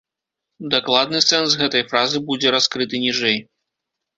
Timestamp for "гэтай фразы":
1.61-2.17